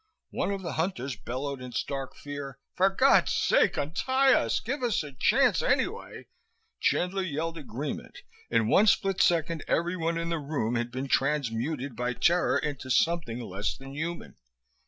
One 0.31 0.49
of 0.49 0.63
the 0.63 0.73
hunters 0.81 1.15
bellowed 1.15 1.61
in 1.61 1.73
stark 1.73 2.15
fear: 2.15 2.57
"For 2.73 2.89
God's 2.89 3.33
sake, 3.35 3.77
untie 3.77 4.33
us! 4.33 4.59
Give 4.59 4.81
us 4.81 5.03
a 5.03 5.11
chance, 5.11 5.61
anyway!" 5.61 6.25
Chandler 6.79 7.21
yelled 7.21 7.55
agreement. 7.59 8.23
In 8.49 8.67
one 8.67 8.87
split 8.87 9.21
second 9.21 9.63
everyone 9.67 10.17
in 10.17 10.29
the 10.29 10.39
room 10.39 10.73
had 10.73 10.89
been 10.91 11.07
transmuted 11.07 11.95
by 11.95 12.13
terror 12.13 12.57
into 12.57 12.89
something 12.89 13.41
less 13.41 13.77
than 13.77 13.93
human. 13.93 14.37